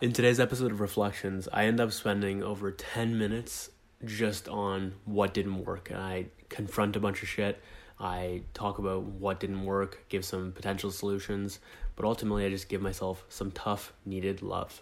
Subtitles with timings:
[0.00, 3.68] In today's episode of Reflections, I end up spending over 10 minutes
[4.02, 5.92] just on what didn't work.
[5.94, 7.62] I confront a bunch of shit.
[7.98, 11.58] I talk about what didn't work, give some potential solutions,
[11.96, 14.80] but ultimately, I just give myself some tough, needed love.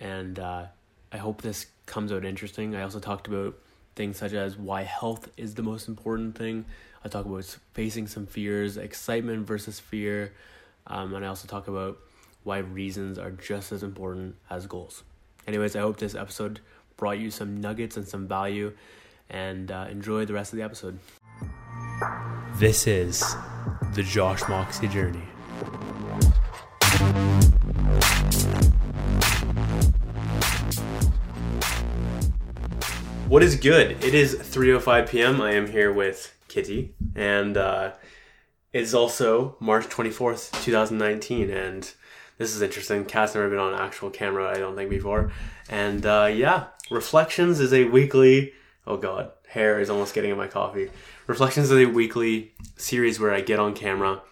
[0.00, 0.68] And uh,
[1.12, 2.74] I hope this comes out interesting.
[2.74, 3.58] I also talked about
[3.94, 6.64] things such as why health is the most important thing.
[7.04, 7.44] I talk about
[7.74, 10.32] facing some fears, excitement versus fear,
[10.86, 11.98] um, and I also talk about
[12.46, 15.02] why reasons are just as important as goals.
[15.48, 16.60] Anyways, I hope this episode
[16.96, 18.72] brought you some nuggets and some value,
[19.28, 21.00] and uh, enjoy the rest of the episode.
[22.54, 23.34] This is
[23.94, 25.18] the Josh Moxie journey.
[33.26, 34.04] What is good?
[34.04, 35.40] It is 3:05 p.m.
[35.40, 37.94] I am here with Kitty, and uh,
[38.72, 41.92] it's also March 24th, 2019, and
[42.38, 43.04] this is interesting.
[43.04, 45.32] Cat's never been on actual camera, I don't think, before.
[45.68, 48.52] And uh, yeah, Reflections is a weekly.
[48.86, 50.90] Oh god, hair is almost getting in my coffee.
[51.26, 54.22] Reflections is a weekly series where I get on camera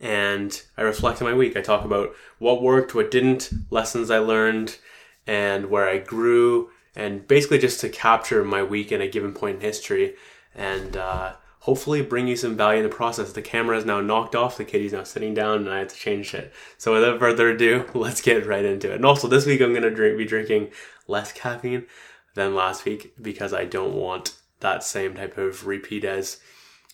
[0.00, 1.56] and I reflect on my week.
[1.56, 4.78] I talk about what worked, what didn't, lessons I learned,
[5.26, 9.56] and where I grew, and basically just to capture my week in a given point
[9.56, 10.14] in history
[10.54, 11.34] and uh,
[11.66, 13.32] hopefully bring you some value in the process.
[13.32, 15.96] The camera is now knocked off, the kitty's now sitting down, and I have to
[15.96, 16.52] change it.
[16.78, 18.94] So without further ado, let's get right into it.
[18.94, 20.70] And also, this week I'm going to drink, be drinking
[21.08, 21.86] less caffeine
[22.34, 26.38] than last week because I don't want that same type of repeat as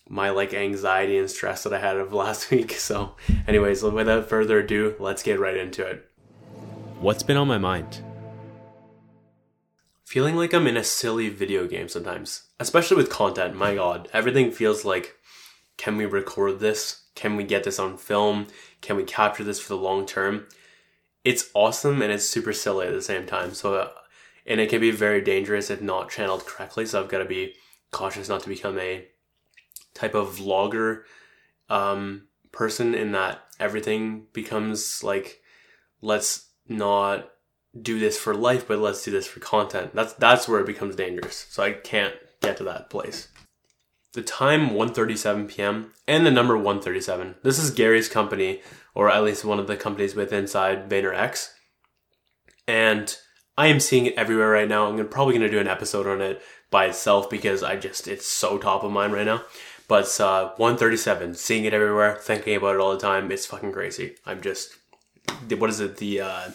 [0.09, 2.73] my like anxiety and stress that I had of last week.
[2.73, 3.15] So,
[3.47, 6.09] anyways, without further ado, let's get right into it.
[6.99, 8.03] What's been on my mind?
[10.13, 13.57] Feeling like I'm in a silly video game sometimes, especially with content.
[13.57, 15.17] My god, everything feels like
[15.79, 17.05] can we record this?
[17.15, 18.49] Can we get this on film?
[18.83, 20.49] Can we capture this for the long term?
[21.25, 23.55] It's awesome and it's super silly at the same time.
[23.55, 23.89] So, uh,
[24.45, 26.85] and it can be very dangerous if not channeled correctly.
[26.85, 27.55] So, I've got to be
[27.91, 29.07] cautious not to become a
[29.95, 31.05] type of vlogger
[31.71, 35.41] um, person in that everything becomes like,
[36.03, 37.32] let's not
[37.81, 39.95] do this for life, but let's do this for content.
[39.95, 41.47] That's that's where it becomes dangerous.
[41.51, 43.29] So I can't get to that place.
[44.13, 45.93] The time 1:37 p.m.
[46.07, 47.37] and the number 137.
[47.43, 48.61] This is Gary's company,
[48.95, 51.51] or at least one of the companies with inside VaynerX.
[52.69, 53.17] And
[53.57, 54.87] I am seeing it everywhere right now.
[54.87, 58.27] I'm probably going to do an episode on it by itself because I just it's
[58.27, 59.45] so top of mind right now.
[59.89, 63.31] But uh, 137, seeing it everywhere, thinking about it all the time.
[63.33, 64.17] It's fucking crazy.
[64.27, 64.77] I'm just
[65.57, 65.97] what is it?
[65.97, 66.51] The uh,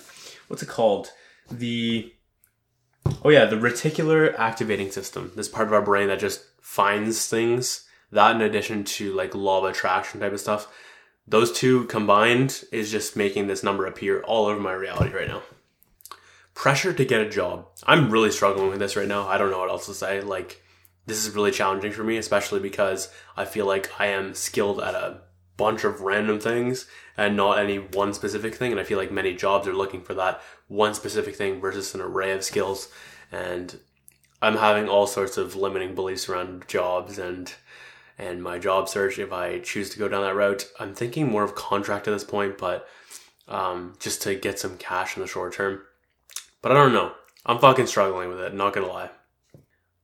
[0.48, 1.12] what's it called?
[1.50, 2.14] The
[3.24, 5.32] oh yeah, the reticular activating system.
[5.36, 7.86] This part of our brain that just finds things.
[8.12, 10.68] That in addition to like law of attraction type of stuff.
[11.28, 15.42] Those two combined is just making this number appear all over my reality right now.
[16.54, 17.68] Pressure to get a job.
[17.86, 19.28] I'm really struggling with this right now.
[19.28, 20.22] I don't know what else to say.
[20.22, 20.64] Like,
[21.06, 24.96] this is really challenging for me, especially because I feel like I am skilled at
[24.96, 25.22] a
[25.58, 26.88] bunch of random things
[27.18, 28.72] and not any one specific thing.
[28.72, 32.02] And I feel like many jobs are looking for that one specific thing versus an
[32.02, 32.90] array of skills.
[33.32, 33.80] And
[34.42, 37.54] I'm having all sorts of limiting beliefs around jobs and
[38.20, 40.68] and my job search if I choose to go down that route.
[40.80, 42.88] I'm thinking more of contract at this point, but
[43.48, 45.82] um, just to get some cash in the short term.
[46.64, 47.14] But I don't know.
[47.46, 49.12] I'm fucking struggling with it, not gonna lie.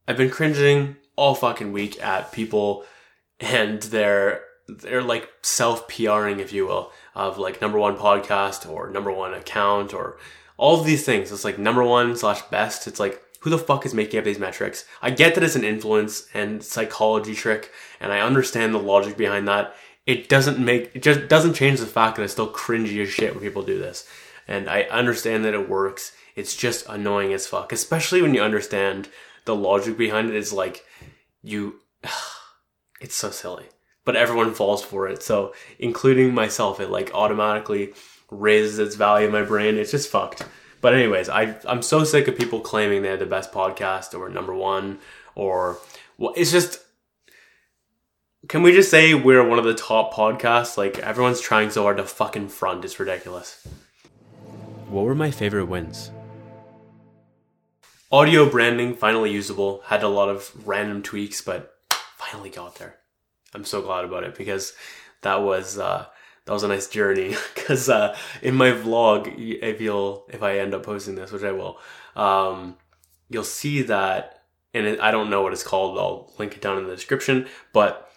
[0.08, 2.86] I've been cringing all fucking week at people
[3.40, 8.90] and their they're like self PRing, if you will, of like number one podcast or
[8.90, 10.18] number one account or
[10.58, 11.32] all of these things.
[11.32, 12.88] It's like number one slash best.
[12.88, 14.86] It's like, who the fuck is making up these metrics?
[15.02, 19.48] I get that it's an influence and psychology trick, and I understand the logic behind
[19.48, 19.76] that.
[20.06, 23.34] It doesn't make, it just doesn't change the fact that it's still cringy as shit
[23.34, 24.08] when people do this.
[24.48, 26.14] And I understand that it works.
[26.36, 29.10] It's just annoying as fuck, especially when you understand
[29.46, 30.86] the logic behind it is like,
[31.42, 31.82] you,
[33.02, 33.66] it's so silly
[34.06, 35.24] but everyone falls for it.
[35.24, 37.94] So, including myself, it like automatically
[38.30, 39.78] raises its value in my brain.
[39.78, 40.46] It's just fucked.
[40.82, 44.30] But anyways, I I'm so sick of people claiming they have the best podcast or
[44.30, 45.00] number one
[45.36, 45.78] or
[46.18, 46.80] well, it's just.
[48.50, 50.78] Can we just say we're one of the top podcasts?
[50.78, 52.84] Like everyone's trying so hard to fucking front.
[52.84, 53.66] It's ridiculous.
[54.90, 56.12] What were my favorite wins?
[58.12, 59.82] Audio branding finally usable.
[59.86, 61.74] Had a lot of random tweaks, but
[62.18, 62.98] finally got there.
[63.54, 64.74] I'm so glad about it because
[65.22, 66.06] that was uh,
[66.46, 67.36] that was a nice journey.
[67.56, 71.54] Because uh, in my vlog, if you'll if I end up posting this, which I
[71.54, 71.80] will,
[72.16, 72.76] um,
[73.30, 75.98] you'll see that, and it, I don't know what it's called.
[75.98, 78.12] I'll link it down in the description, but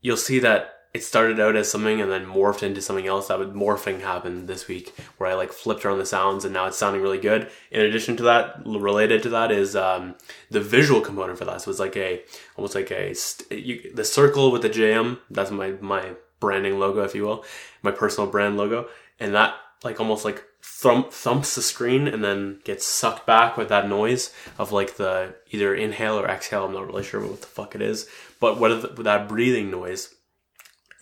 [0.00, 3.28] you'll see that it started out as something and then morphed into something else.
[3.28, 6.66] That would morphing happen this week where I like flipped around the sounds and now
[6.66, 7.50] it's sounding really good.
[7.70, 10.16] In addition to that, related to that is um,
[10.50, 11.62] the visual component for that.
[11.62, 12.22] So it's like a
[12.56, 13.14] almost like a
[13.50, 15.18] you, the circle with the JM.
[15.30, 17.44] That's my my branding logo, if you will,
[17.82, 18.88] my personal brand logo,
[19.18, 19.54] and that
[19.84, 24.32] like almost like thump, thumps the screen and then gets sucked back with that noise
[24.58, 26.66] of like the either inhale or exhale.
[26.66, 28.08] I'm not really sure what the fuck it is,
[28.40, 30.14] but what the, that breathing noise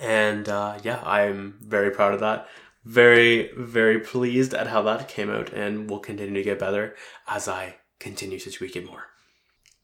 [0.01, 2.49] and uh, yeah, I'm very proud of that.
[2.85, 6.97] Very, very pleased at how that came out and will continue to get better
[7.29, 9.05] as I continue to tweak it more.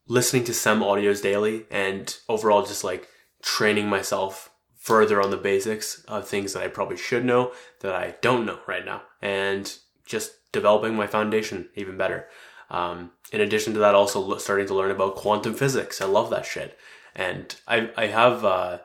[0.08, 3.08] Listening to some audios daily and overall just like
[3.42, 8.14] training myself further on the basics of things that I probably should know that I
[8.22, 9.76] don't know right now and
[10.06, 12.28] just developing my foundation even better.
[12.70, 16.00] Um, in addition to that, also starting to learn about quantum physics.
[16.00, 16.78] I love that shit.
[17.14, 18.78] And I, I have, uh,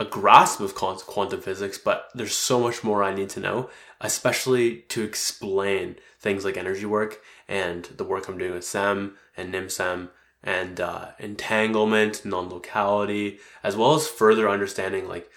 [0.00, 3.68] a grasp of quantum physics, but there's so much more I need to know,
[4.00, 9.52] especially to explain things like energy work and the work I'm doing with SEM and
[9.52, 10.08] NIMSEM
[10.42, 15.30] and uh, entanglement, non-locality, as well as further understanding like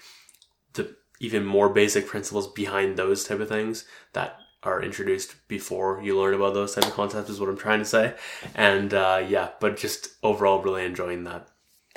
[0.72, 3.84] the even more basic principles behind those type of things
[4.14, 7.80] that are introduced before you learn about those type of concepts is what I'm trying
[7.80, 8.14] to say.
[8.54, 11.48] And uh, yeah, but just overall really enjoying that.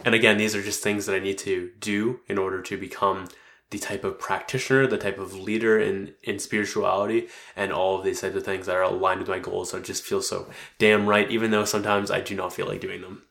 [0.05, 3.27] And again, these are just things that I need to do in order to become
[3.69, 8.21] the type of practitioner, the type of leader in, in spirituality, and all of these
[8.21, 9.71] types of things that are aligned with my goals.
[9.71, 12.79] So it just feels so damn right, even though sometimes I do not feel like
[12.79, 13.23] doing them.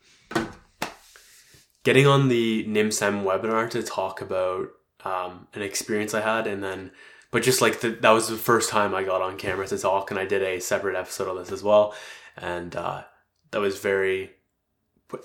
[1.84, 4.68] Getting on the NIMSEM webinar to talk about
[5.04, 6.90] um, an experience I had, and then,
[7.30, 10.10] but just like the, that was the first time I got on camera to talk,
[10.10, 11.94] and I did a separate episode of this as well,
[12.36, 13.04] and uh,
[13.52, 14.32] that was very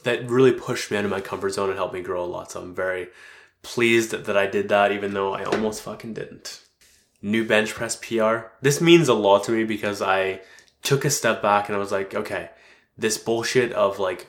[0.04, 2.52] that really pushed me out of my comfort zone and helped me grow a lot.
[2.52, 3.08] So I'm very
[3.64, 6.62] pleased that, I did that, even though I almost fucking didn't.
[7.22, 8.52] New bench press PR.
[8.62, 10.42] This means a lot to me because I
[10.82, 12.50] took a step back and I was like, okay,
[12.98, 14.28] this bullshit of like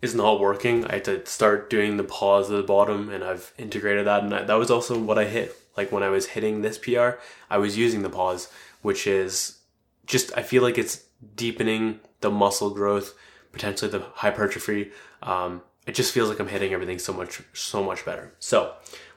[0.00, 0.84] is not working.
[0.86, 4.22] I had to start doing the pause at the bottom and I've integrated that.
[4.22, 5.56] And I, that was also what I hit.
[5.76, 7.10] Like when I was hitting this PR,
[7.50, 8.48] I was using the pause,
[8.82, 9.58] which is
[10.06, 11.04] just, I feel like it's
[11.34, 13.14] deepening the muscle growth
[13.52, 14.92] potentially the hypertrophy.
[15.22, 18.34] Um, it just feels like I'm hitting everything so much, so much better.
[18.38, 18.74] So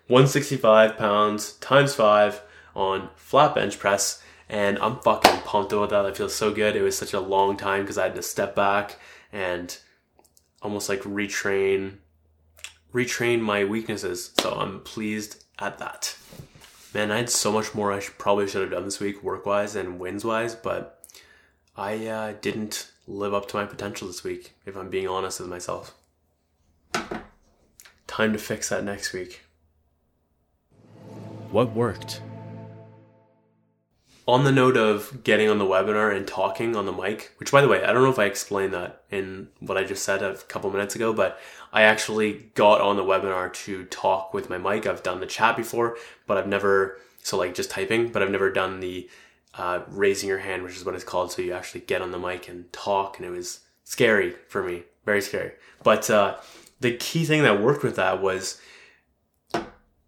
[0.07, 2.41] 165 pounds times five
[2.75, 4.21] on flat bench press.
[4.49, 6.05] And I'm fucking pumped about that.
[6.05, 6.75] I feel so good.
[6.75, 8.99] It was such a long time because I had to step back
[9.31, 9.77] and
[10.61, 11.99] almost like retrain,
[12.93, 14.31] retrain my weaknesses.
[14.41, 16.17] So I'm pleased at that.
[16.93, 19.45] Man, I had so much more I should, probably should have done this week work
[19.45, 21.01] wise and wins wise, but
[21.77, 25.49] I uh, didn't live up to my potential this week, if I'm being honest with
[25.49, 25.95] myself.
[28.07, 29.41] Time to fix that next week.
[31.49, 32.21] What worked?
[34.27, 37.61] On the note of getting on the webinar and talking on the mic, which by
[37.61, 40.35] the way, I don't know if I explained that in what I just said a
[40.35, 41.39] couple minutes ago, but
[41.73, 44.85] I actually got on the webinar to talk with my mic.
[44.85, 48.51] I've done the chat before, but I've never, so like just typing, but I've never
[48.51, 49.09] done the
[49.55, 51.31] uh, raising your hand, which is what it's called.
[51.31, 54.83] So you actually get on the mic and talk, and it was scary for me,
[55.05, 55.51] very scary.
[55.83, 56.37] But uh,
[56.79, 58.61] the key thing that worked with that was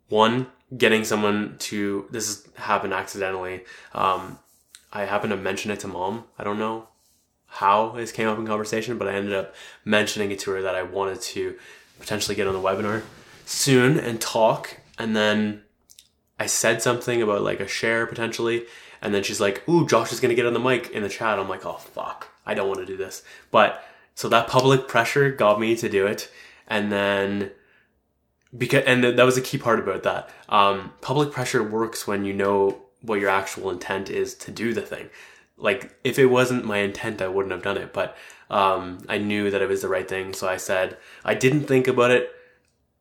[0.09, 0.47] one,
[0.77, 2.07] getting someone to.
[2.11, 3.63] This has happened accidentally.
[3.93, 4.39] Um,
[4.91, 6.25] I happened to mention it to mom.
[6.37, 6.87] I don't know
[7.47, 9.53] how this came up in conversation, but I ended up
[9.85, 11.55] mentioning it to her that I wanted to
[11.99, 13.03] potentially get on the webinar
[13.45, 14.79] soon and talk.
[14.97, 15.61] And then
[16.39, 18.65] I said something about like a share potentially,
[19.03, 21.37] and then she's like, "Ooh, Josh is gonna get on the mic in the chat."
[21.37, 23.83] I'm like, "Oh fuck, I don't want to do this." But
[24.15, 26.31] so that public pressure got me to do it,
[26.67, 27.51] and then
[28.57, 30.29] because and that was a key part about that.
[30.49, 34.81] Um, public pressure works when you know what your actual intent is to do the
[34.81, 35.09] thing.
[35.57, 37.91] Like if it wasn't my intent, I wouldn't have done it.
[37.91, 38.15] But
[38.49, 41.87] um, I knew that it was the right thing, so I said I didn't think
[41.87, 42.31] about it.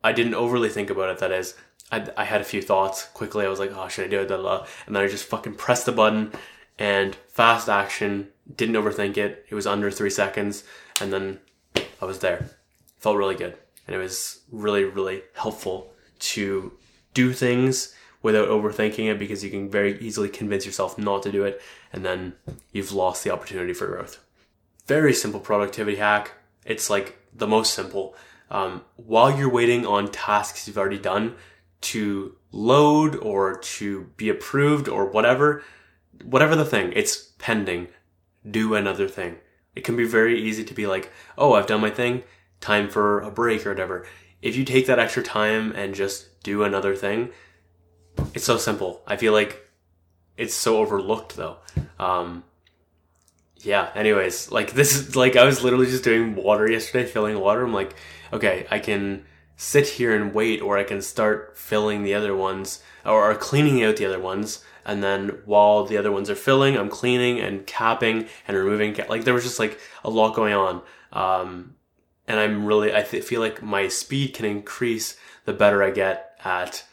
[0.02, 1.18] I didn't overly think about it.
[1.18, 1.54] That is,
[1.92, 3.44] I, I had a few thoughts quickly.
[3.44, 4.30] I was like, oh, should I do it?
[4.30, 6.32] And then I just fucking pressed the button
[6.78, 8.28] and fast action.
[8.56, 9.46] Didn't overthink it.
[9.50, 10.64] It was under three seconds.
[11.00, 11.38] And then
[12.00, 12.48] I was there.
[12.98, 13.56] Felt really good.
[13.86, 16.72] And it was really, really helpful to
[17.14, 21.44] do things without overthinking it because you can very easily convince yourself not to do
[21.44, 21.60] it.
[21.92, 22.34] And then
[22.72, 24.18] you've lost the opportunity for growth.
[24.86, 26.32] Very simple productivity hack.
[26.64, 28.14] It's like the most simple.
[28.50, 31.34] Um, while you're waiting on tasks you've already done,
[31.82, 35.62] to load or to be approved or whatever,
[36.24, 37.88] whatever the thing, it's pending.
[38.48, 39.38] Do another thing.
[39.74, 42.24] It can be very easy to be like, oh, I've done my thing,
[42.60, 44.06] time for a break or whatever.
[44.42, 47.30] if you take that extra time and just do another thing,
[48.34, 49.02] it's so simple.
[49.06, 49.68] I feel like
[50.36, 51.58] it's so overlooked though.
[51.98, 52.42] Um,
[53.58, 57.62] yeah, anyways, like this is like I was literally just doing water yesterday, filling water.
[57.62, 57.94] I'm like,
[58.32, 59.24] okay, I can
[59.62, 63.82] sit here and wait, or I can start filling the other ones or, or cleaning
[63.84, 64.64] out the other ones.
[64.84, 68.96] And then while the other ones are filling, I'm cleaning and capping and removing.
[69.08, 70.82] Like there was just like a lot going on.
[71.12, 71.76] Um,
[72.26, 76.36] and I'm really, I th- feel like my speed can increase the better I get
[76.44, 76.84] at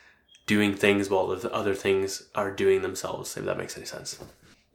[0.45, 4.19] doing things while the other things are doing themselves, if that makes any sense.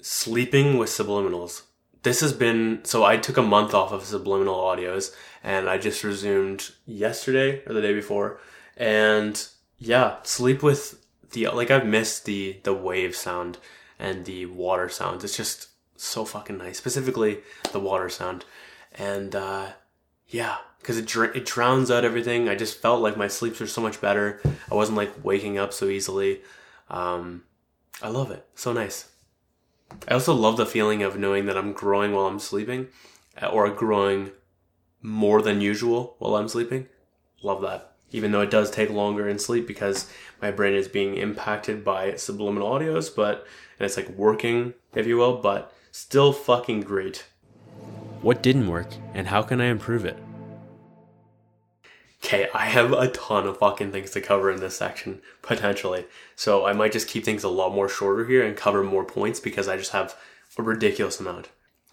[0.01, 1.63] Sleeping with subliminals.
[2.05, 6.05] This has been, so I took a month off of subliminal audios and I just
[6.05, 8.39] resumed yesterday or the day before.
[8.77, 9.45] And
[9.79, 13.59] yeah, sleep with the, like I've missed the, the wave sound
[13.99, 15.25] and the water sounds.
[15.25, 17.41] It's just so fucking nice, specifically
[17.73, 18.45] the water sound.
[18.93, 19.69] And, uh,
[20.29, 22.49] yeah, because it dr- it drowns out everything.
[22.49, 24.43] I just felt like my sleeps were so much better.
[24.71, 26.43] I wasn't like waking up so easily.
[26.91, 27.45] Um,
[28.03, 28.47] I love it.
[28.55, 29.09] So nice.
[30.09, 32.89] I also love the feeling of knowing that I'm growing while I'm sleeping,
[33.41, 34.33] uh, or growing
[35.03, 36.89] more than usual while I'm sleeping.
[37.43, 37.93] Love that.
[38.11, 40.11] Even though it does take longer in sleep because
[40.41, 43.47] my brain is being impacted by subliminal audios, but
[43.79, 47.27] and it's like working, if you will, but still fucking great.
[48.23, 50.24] What didn't work, and how can I improve it?
[52.25, 56.07] Okay, I have a ton of fucking things to cover in this section, potentially.
[56.37, 59.41] So I might just keep things a lot more shorter here and cover more points
[59.41, 60.17] because I just have
[60.57, 61.51] a ridiculous amount.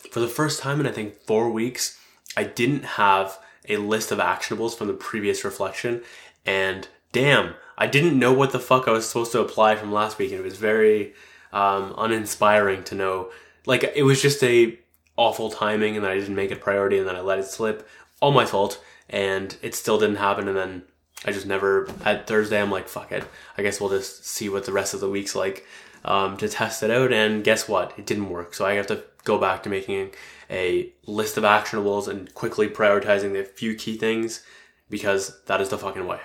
[0.10, 2.00] For the first time in I think four weeks,
[2.38, 6.02] I didn't have a list of actionables from the previous reflection,
[6.46, 10.18] and damn, I didn't know what the fuck I was supposed to apply from last
[10.18, 11.14] week, and it was very
[11.52, 13.32] um, uninspiring to know.
[13.66, 14.80] Like, it was just a
[15.18, 17.88] awful timing and I didn't make it priority and then I let it slip.
[18.22, 18.82] All my fault.
[19.12, 20.48] And it still didn't happen.
[20.48, 20.84] And then
[21.26, 23.24] I just never, at Thursday, I'm like, fuck it.
[23.58, 25.66] I guess we'll just see what the rest of the week's like
[26.04, 27.14] um, to test it out.
[27.14, 27.94] And guess what?
[27.98, 28.54] It didn't work.
[28.54, 30.12] So I have to go back to making
[30.50, 34.44] a list of actionables and quickly prioritizing the few key things
[34.90, 36.20] because that is the fucking way.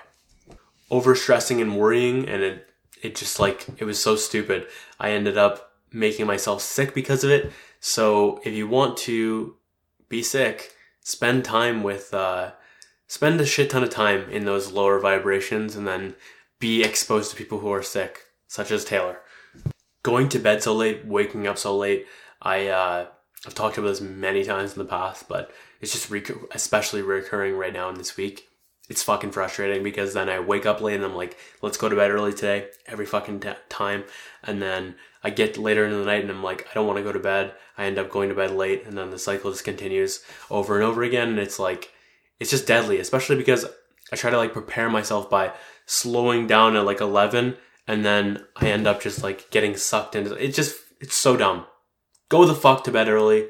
[0.90, 2.69] Over stressing and worrying and it,
[3.02, 4.66] it just like, it was so stupid.
[4.99, 7.52] I ended up making myself sick because of it.
[7.81, 9.57] So if you want to
[10.09, 12.52] be sick, spend time with, uh,
[13.06, 16.14] spend a shit ton of time in those lower vibrations and then
[16.58, 19.20] be exposed to people who are sick, such as Taylor.
[20.02, 22.06] Going to bed so late, waking up so late,
[22.40, 23.06] I, uh,
[23.46, 26.10] I've talked about this many times in the past, but it's just
[26.54, 28.48] especially recurring right now in this week.
[28.88, 31.96] It's fucking frustrating because then I wake up late and I'm like, let's go to
[31.96, 34.04] bed early today, every fucking t- time.
[34.44, 34.94] And then
[35.25, 37.18] I get later in the night and I'm like, I don't want to go to
[37.18, 37.52] bed.
[37.76, 40.84] I end up going to bed late and then the cycle just continues over and
[40.84, 41.30] over again.
[41.30, 41.92] And it's like,
[42.40, 43.66] it's just deadly, especially because
[44.12, 45.52] I try to like prepare myself by
[45.87, 47.57] slowing down at like 11
[47.88, 50.55] and then I end up just like getting sucked into it.
[50.55, 51.66] Just, it's so dumb.
[52.28, 53.49] Go the fuck to bed early.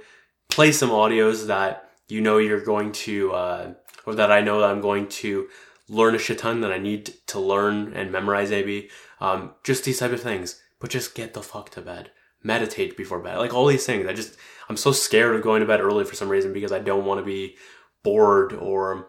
[0.50, 3.74] Play some audios that you know you're going to, uh,
[4.04, 5.48] or that I know that I'm going to
[5.88, 8.90] learn a shit ton that I need to learn and memorize maybe.
[9.20, 12.10] Um, just these type of things but just get the fuck to bed.
[12.42, 13.38] Meditate before bed.
[13.38, 14.06] Like all these things.
[14.06, 14.36] I just,
[14.68, 17.18] I'm so scared of going to bed early for some reason because I don't want
[17.20, 17.56] to be
[18.06, 19.08] bored or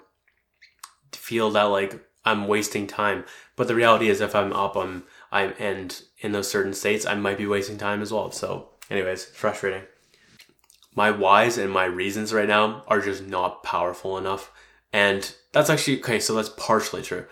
[1.13, 3.25] feel that like I'm wasting time.
[3.55, 7.13] But the reality is if I'm up, I'm, I'm, and in those certain states, I
[7.13, 8.31] might be wasting time as well.
[8.31, 9.83] So anyways, frustrating.
[10.95, 14.51] My whys and my reasons right now are just not powerful enough.
[14.91, 17.27] And that's actually, okay, so that's partially true.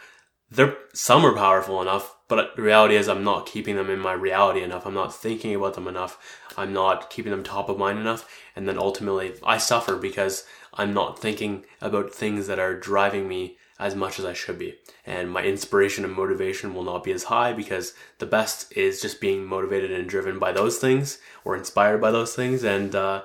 [0.51, 4.13] They're, some are powerful enough but the reality is I'm not keeping them in my
[4.13, 4.85] reality enough.
[4.85, 6.17] I'm not thinking about them enough.
[6.57, 8.27] I'm not keeping them top of mind enough.
[8.55, 13.57] And then ultimately I suffer because I'm not thinking about things that are driving me
[13.77, 14.75] as much as I should be.
[15.05, 19.21] And my inspiration and motivation will not be as high because the best is just
[19.21, 22.63] being motivated and driven by those things or inspired by those things.
[22.63, 23.23] And, uh,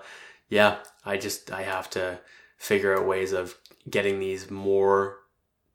[0.49, 2.21] yeah, I just, I have to
[2.59, 3.57] figure out ways of
[3.89, 5.19] getting these more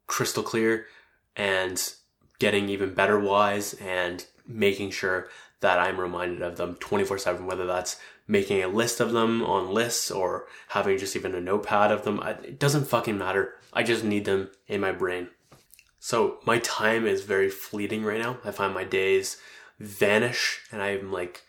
[0.06, 0.86] crystal clear
[1.34, 1.94] and
[2.38, 5.28] getting even better whys and making sure
[5.60, 9.72] that I'm reminded of them 24 7, whether that's making a list of them on
[9.72, 12.20] lists or having just even a notepad of them.
[12.22, 13.54] It doesn't fucking matter.
[13.72, 15.28] I just need them in my brain.
[15.98, 18.38] So my time is very fleeting right now.
[18.44, 19.38] I find my days
[19.78, 21.42] vanish and I'm like,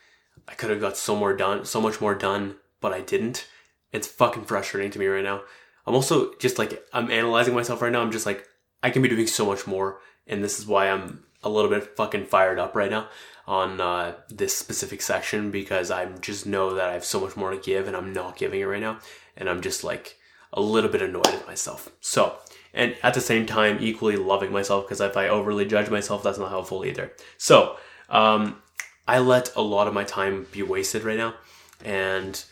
[0.48, 3.48] I could have got so more done, so much more done, but I didn't.
[3.92, 5.42] It's fucking frustrating to me right now.
[5.86, 8.02] I'm also just like, I'm analyzing myself right now.
[8.02, 8.48] I'm just like,
[8.84, 11.96] I can be doing so much more and this is why I'm a little bit
[11.96, 13.08] fucking fired up right now
[13.48, 17.52] on uh, this specific section because I just know that I have so much more
[17.52, 19.00] to give and I'm not giving it right now,
[19.36, 20.18] and I'm just like
[20.54, 21.90] a little bit annoyed at myself.
[22.02, 22.36] So,
[22.74, 26.40] and at the same time equally loving myself because if I overly judge myself, that's
[26.40, 27.14] not helpful either.
[27.38, 27.78] So,
[28.10, 28.62] um,
[29.08, 31.36] I let a lot of my time be wasted right now
[31.84, 32.44] and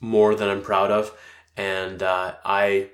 [0.00, 1.16] more than I'm proud of.
[1.56, 2.90] And uh, I,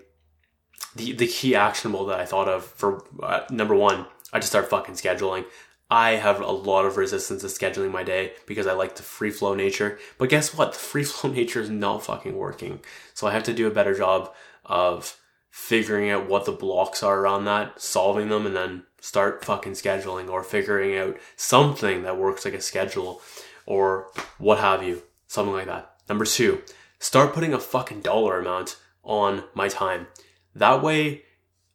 [0.97, 4.71] the, the key actionable that I thought of for uh, number one, I just start
[4.71, 5.45] fucking scheduling.
[5.91, 9.31] I have a lot of resistance to scheduling my day because I like the free
[9.31, 9.99] flow nature.
[10.19, 10.73] But guess what?
[10.73, 12.81] The free flow nature is not fucking working.
[13.13, 14.33] So I have to do a better job
[14.65, 15.17] of
[15.51, 20.31] figuring out what the blocks are around that, solving them, and then start fucking scheduling
[20.31, 23.21] or figuring out something that works like a schedule
[23.67, 24.09] or
[24.39, 25.03] what have you.
[25.27, 25.95] Something like that.
[26.09, 26.63] Number two,
[26.99, 30.07] start putting a fucking dollar amount on my time.
[30.55, 31.25] That way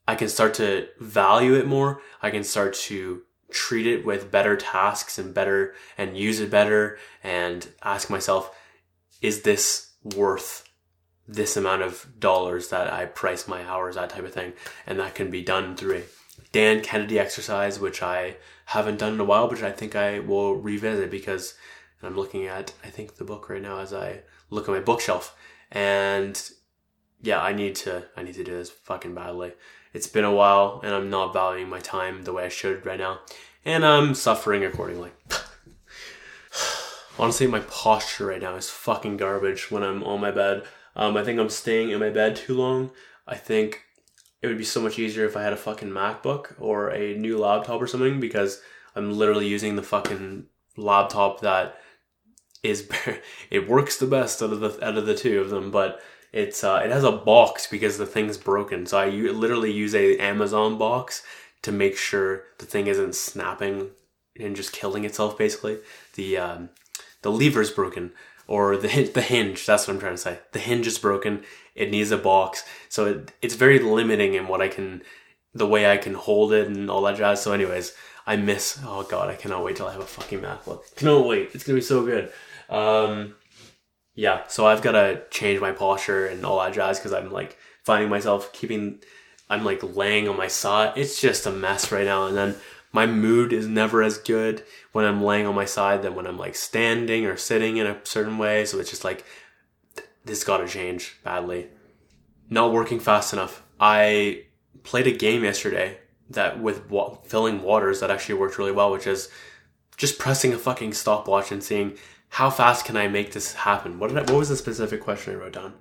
[0.08, 2.02] I can start to value it more.
[2.22, 6.98] I can start to treat it with better tasks and better and use it better
[7.24, 8.56] and ask myself,
[9.22, 10.68] is this worth
[11.28, 14.54] this amount of dollars that I price my hours, that type of thing.
[14.86, 16.04] And that can be done through a
[16.52, 20.56] Dan Kennedy exercise, which I haven't done in a while, but I think I will
[20.56, 21.56] revisit because
[22.04, 25.36] I'm looking at, I think the book right now as I look at my bookshelf.
[25.72, 26.40] And
[27.22, 29.54] yeah, I need to, I need to do this fucking badly.
[29.96, 33.00] It's been a while and I'm not valuing my time the way I should right
[33.00, 33.22] now.
[33.64, 35.12] And I'm suffering accordingly.
[37.18, 40.64] Honestly, my posture right now is fucking garbage when I'm on my bed.
[40.98, 42.92] Um, I think I'm staying in my bed too long.
[43.26, 43.84] I think
[44.42, 47.38] it would be so much easier if I had a fucking MacBook or a new
[47.38, 48.62] laptop or something because
[48.98, 51.78] I'm literally using the fucking laptop that
[52.64, 52.90] is
[53.50, 56.02] it works the best out of the out of the two of them, but
[56.36, 58.86] it's uh, it has a box because the thing's broken.
[58.86, 61.24] So I literally use a Amazon box
[61.62, 63.92] to make sure the thing isn't snapping
[64.38, 65.38] and just killing itself.
[65.38, 65.78] Basically,
[66.16, 66.70] the um,
[67.22, 68.12] the lever's broken
[68.48, 69.66] or the the hinge.
[69.66, 70.40] That's what I'm trying to say.
[70.52, 71.44] The hinge is broken.
[71.74, 75.04] It needs a box, so it, it's very limiting in what I can,
[75.54, 77.42] the way I can hold it and all that jazz.
[77.42, 77.94] So, anyways,
[78.28, 78.80] I miss.
[78.84, 80.96] Oh god, I cannot wait till I have a fucking MacBook.
[80.98, 81.52] Cannot wait.
[81.54, 82.32] It's gonna be so good.
[82.70, 83.36] Um,
[84.16, 84.48] yeah.
[84.48, 88.10] So I've got to change my posture and all that jazz because I'm like finding
[88.10, 89.00] myself keeping.
[89.50, 90.94] I'm like laying on my side.
[90.96, 92.56] It's just a mess right now, and then
[92.92, 96.38] my mood is never as good when I'm laying on my side than when I'm
[96.38, 98.66] like standing or sitting in a certain way.
[98.66, 99.26] So it's just like,
[100.24, 101.68] this got to change badly.
[102.50, 103.64] Not working fast enough.
[103.80, 104.46] I
[104.84, 105.98] played a game yesterday
[106.30, 109.30] that with wa- filling waters that actually worked really well, which is
[109.98, 111.98] just pressing a fucking stopwatch and seeing
[112.30, 114.00] how fast can I make this happen.
[114.00, 115.74] What did I, what was the specific question I wrote down?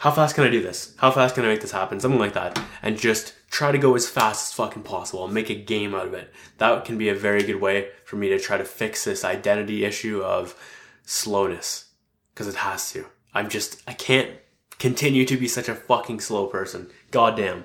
[0.00, 0.94] How fast can I do this?
[0.98, 1.98] How fast can I make this happen?
[1.98, 2.60] Something like that.
[2.82, 6.06] And just try to go as fast as fucking possible and make a game out
[6.06, 6.32] of it.
[6.58, 9.84] That can be a very good way for me to try to fix this identity
[9.84, 10.54] issue of
[11.04, 11.86] slowness.
[12.36, 13.06] Cause it has to.
[13.34, 14.30] I'm just, I can't
[14.78, 16.90] continue to be such a fucking slow person.
[17.10, 17.64] Goddamn.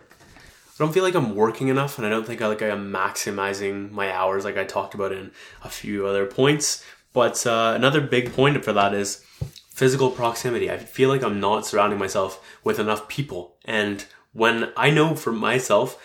[0.74, 3.92] I don't feel like I'm working enough and I don't think I like I'm maximizing
[3.92, 5.32] my hours like I talked about in
[5.64, 6.84] a few other points.
[7.14, 9.24] But uh, another big point for that is
[9.70, 10.70] physical proximity.
[10.70, 13.56] I feel like I'm not surrounding myself with enough people.
[13.66, 16.02] And when I know for myself,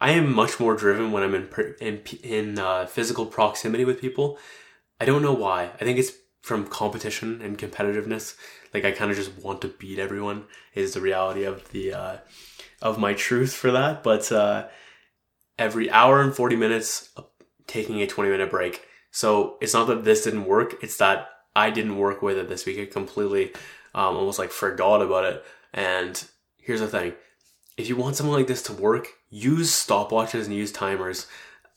[0.00, 1.48] I am much more driven when I'm in
[1.80, 4.38] in, in uh, physical proximity with people.
[5.00, 5.70] I don't know why.
[5.80, 8.36] I think it's from competition and competitiveness.
[8.72, 10.44] Like I kind of just want to beat everyone.
[10.74, 12.16] Is the reality of the uh,
[12.80, 14.02] of my truth for that.
[14.02, 14.68] But uh,
[15.58, 17.10] every hour and forty minutes,
[17.66, 18.86] taking a twenty minute break.
[19.10, 20.76] So it's not that this didn't work.
[20.82, 22.78] It's that I didn't work with it this week.
[22.78, 23.52] I completely
[23.94, 25.44] um, almost like forgot about it.
[25.72, 26.22] And
[26.58, 27.14] here's the thing
[27.76, 31.26] if you want something like this to work, use stopwatches and use timers.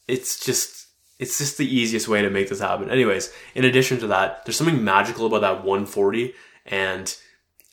[0.08, 0.88] It's just
[1.20, 2.90] it's just the easiest way to make this happen.
[2.90, 6.34] Anyways, in addition to that, there's something magical about that 140
[6.66, 7.16] and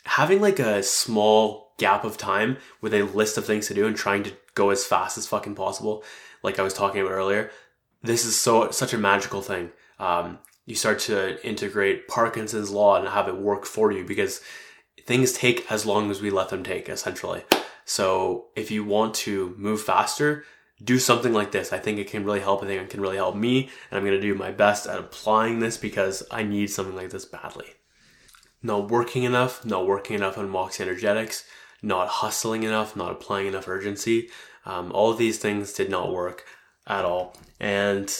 [0.04, 3.96] having like a small gap of time with a list of things to do and
[3.96, 6.04] trying to go as fast as fucking possible,
[6.42, 7.50] like I was talking about earlier.
[8.02, 9.70] This is so such a magical thing.
[9.98, 14.40] Um, you start to integrate Parkinson's law and have it work for you because
[15.04, 17.42] things take as long as we let them take, essentially.
[17.84, 20.44] So if you want to move faster,
[20.82, 21.72] do something like this.
[21.72, 22.62] I think it can really help.
[22.62, 23.68] I think it can really help me.
[23.90, 27.24] And I'm to do my best at applying this because I need something like this
[27.24, 27.66] badly.
[28.62, 31.44] Not working enough, not working enough on Moxie Energetics,
[31.82, 34.28] not hustling enough, not applying enough urgency.
[34.64, 36.44] Um, all of these things did not work
[36.90, 37.34] at all.
[37.60, 38.12] And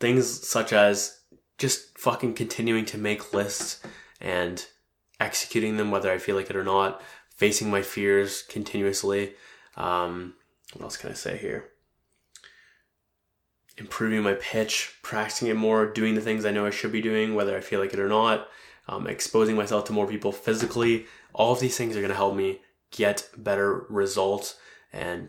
[0.00, 1.20] things such as
[1.58, 3.80] just fucking continuing to make lists
[4.20, 4.64] and
[5.20, 7.02] executing them, whether I feel like it or not,
[7.36, 9.34] facing my fears continuously.
[9.76, 10.34] Um,
[10.72, 11.68] what else can I say here?
[13.76, 17.34] Improving my pitch, practicing it more, doing the things I know I should be doing,
[17.34, 18.48] whether I feel like it or not,
[18.88, 21.06] um, exposing myself to more people physically.
[21.34, 24.56] All of these things are going to help me get better results
[24.92, 25.28] and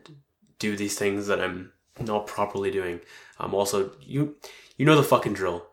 [0.59, 3.01] do these things that I'm not properly doing.
[3.39, 4.35] I'm also you
[4.77, 5.65] you know the fucking drill.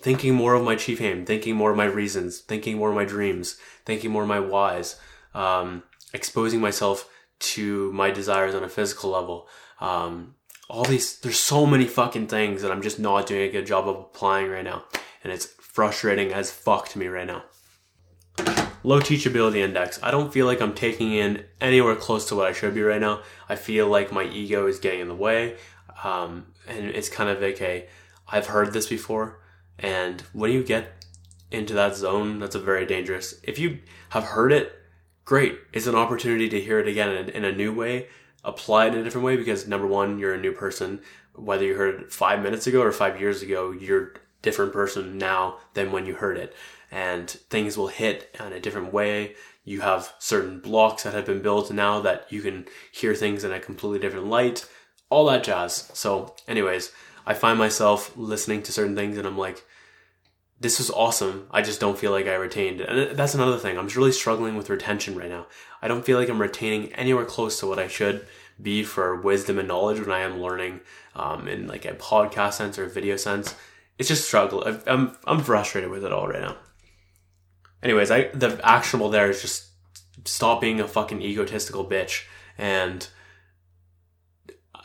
[0.00, 3.06] Thinking more of my chief aim, thinking more of my reasons, thinking more of my
[3.06, 5.00] dreams, thinking more of my whys,
[5.32, 9.48] um, exposing myself to my desires on a physical level.
[9.80, 10.34] Um,
[10.68, 13.88] all these, there's so many fucking things that I'm just not doing a good job
[13.88, 14.84] of applying right now.
[15.22, 17.44] And it's frustrating as fuck to me right now.
[18.84, 19.98] Low teachability index.
[20.02, 23.00] I don't feel like I'm taking in anywhere close to what I should be right
[23.00, 23.22] now.
[23.48, 25.56] I feel like my ego is getting in the way.
[26.04, 27.88] Um, and it's kind of like a,
[28.28, 29.40] I've heard this before.
[29.78, 31.06] And when you get
[31.50, 33.40] into that zone, that's a very dangerous.
[33.42, 33.78] If you
[34.10, 34.78] have heard it,
[35.24, 35.58] great.
[35.72, 38.08] It's an opportunity to hear it again in, in a new way,
[38.44, 41.00] apply it in a different way because number one, you're a new person.
[41.34, 45.16] Whether you heard it five minutes ago or five years ago, you're a different person
[45.16, 46.54] now than when you heard it.
[46.94, 49.34] And things will hit in a different way.
[49.64, 53.50] You have certain blocks that have been built now that you can hear things in
[53.50, 54.64] a completely different light,
[55.10, 55.90] all that jazz.
[55.92, 56.92] So, anyways,
[57.26, 59.64] I find myself listening to certain things and I'm like,
[60.60, 61.48] this was awesome.
[61.50, 62.80] I just don't feel like I retained.
[62.80, 63.76] And that's another thing.
[63.76, 65.46] I'm just really struggling with retention right now.
[65.82, 68.24] I don't feel like I'm retaining anywhere close to what I should
[68.62, 70.80] be for wisdom and knowledge when I am learning
[71.16, 73.56] um, in like a podcast sense or a video sense.
[73.98, 74.64] It's just struggle.
[74.86, 76.56] I'm I'm frustrated with it all right now.
[77.84, 79.66] Anyways, I the actionable there is just
[80.24, 82.24] stop being a fucking egotistical bitch
[82.56, 83.06] and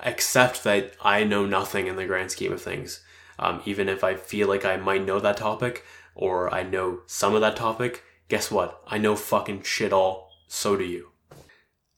[0.01, 3.01] accept that I know nothing in the grand scheme of things.
[3.38, 7.35] Um, even if I feel like I might know that topic or I know some
[7.35, 8.81] of that topic, guess what?
[8.88, 10.31] I know fucking shit all.
[10.47, 11.12] So do you.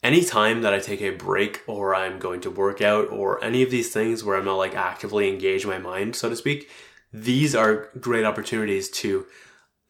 [0.04, 3.72] Anytime that I take a break or I'm going to work out or any of
[3.72, 6.70] these things where I'm not like actively engage my mind, so to speak,
[7.14, 9.26] these are great opportunities to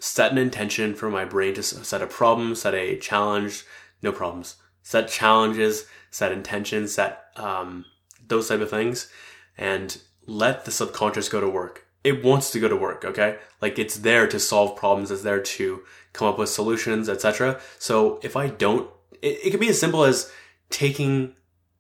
[0.01, 3.63] set an intention for my brain to set a problem, set a challenge,
[4.01, 7.85] no problems, set challenges, set intentions, set um,
[8.27, 9.11] those type of things,
[9.59, 11.85] and let the subconscious go to work.
[12.03, 13.37] It wants to go to work, okay?
[13.61, 15.83] Like it's there to solve problems, it's there to
[16.13, 17.61] come up with solutions, etc.
[17.77, 18.89] So if I don't,
[19.21, 20.31] it, it could be as simple as
[20.71, 21.35] taking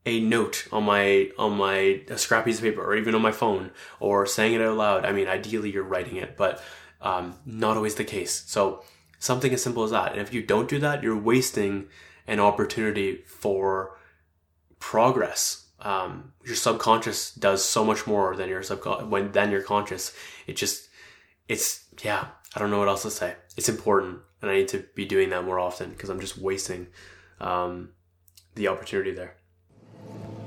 [0.05, 3.31] a note on my on my a scrap piece of paper or even on my
[3.31, 5.05] phone or saying it out loud.
[5.05, 6.63] I mean, ideally you're writing it, but
[7.01, 8.43] um, not always the case.
[8.47, 8.83] So
[9.19, 10.13] something as simple as that.
[10.13, 11.87] And if you don't do that, you're wasting
[12.27, 13.97] an opportunity for
[14.79, 20.15] progress um, your subconscious does so much more than your subconscious when than your conscious.
[20.47, 20.89] It just
[21.47, 22.27] it's yeah.
[22.55, 23.35] I don't know what else to say.
[23.57, 26.87] It's important, and I need to be doing that more often because I'm just wasting
[27.39, 27.89] um,
[28.55, 29.37] the opportunity there.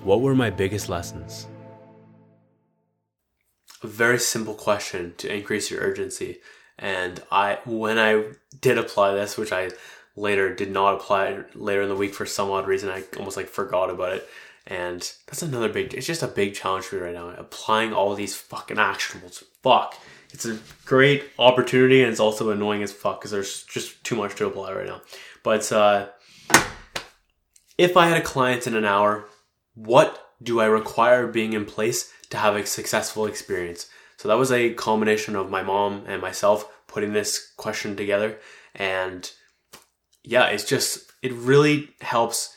[0.02, 1.46] What were my biggest lessons?
[3.84, 6.38] A very simple question to increase your urgency.
[6.78, 8.24] And I, when I
[8.58, 9.72] did apply this, which I
[10.16, 13.48] later did not apply later in the week for some odd reason, I almost like
[13.48, 14.28] forgot about it.
[14.66, 17.28] And that's another big, it's just a big challenge for me right now.
[17.28, 19.44] Applying all these fucking actionables.
[19.62, 19.94] Fuck.
[20.32, 24.34] It's a great opportunity and it's also annoying as fuck because there's just too much
[24.36, 25.02] to apply right now.
[25.42, 26.08] But uh,
[27.76, 29.26] if I had a client in an hour,
[29.74, 33.88] what do I require being in place to have a successful experience?
[34.16, 38.38] So that was a combination of my mom and myself putting this question together.
[38.74, 39.30] And
[40.22, 42.56] yeah, it's just, it really helps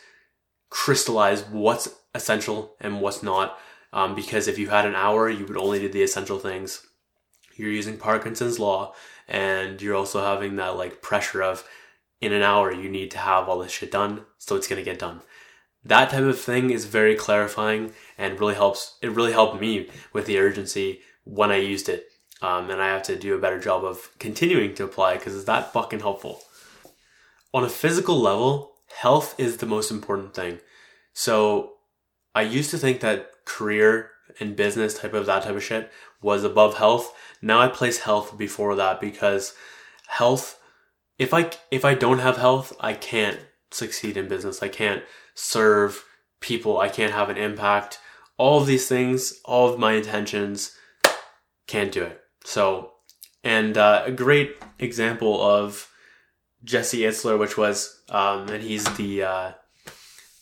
[0.69, 3.59] crystallize what's essential and what's not.
[3.93, 6.85] Um, because if you had an hour, you would only do the essential things.
[7.55, 8.93] You're using Parkinson's law,
[9.27, 11.67] and you're also having that like pressure of
[12.21, 14.99] in an hour you need to have all this shit done, so it's gonna get
[14.99, 15.21] done.
[15.87, 18.97] That type of thing is very clarifying and really helps.
[19.01, 22.07] It really helped me with the urgency when I used it,
[22.41, 25.45] um, and I have to do a better job of continuing to apply because it's
[25.45, 26.41] that fucking helpful.
[27.53, 30.59] On a physical level, health is the most important thing.
[31.13, 31.73] So
[32.35, 35.89] I used to think that career and business type of that type of shit
[36.21, 37.13] was above health.
[37.41, 39.53] Now I place health before that because
[40.07, 40.59] health
[41.17, 43.39] if I if I don't have health, I can't
[43.71, 44.61] succeed in business.
[44.61, 45.03] I can't
[45.37, 46.03] serve
[46.39, 46.79] people.
[46.79, 47.99] I can't have an impact.
[48.37, 50.75] All of these things, all of my intentions
[51.67, 52.19] can't do it.
[52.43, 52.93] So,
[53.43, 55.89] and uh, a great example of
[56.63, 59.51] Jesse Itzler, which was, um, and he's the, uh,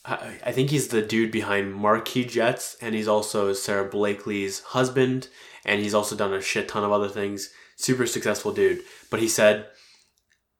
[0.05, 5.27] I think he's the dude behind Marquis Jets, and he's also Sara Blakely's husband,
[5.65, 7.49] and he's also done a shit ton of other things.
[7.75, 8.81] Super successful dude.
[9.09, 9.67] But he said,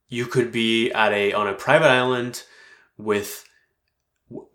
[0.09, 2.43] you could be at a on a private island
[2.97, 3.44] with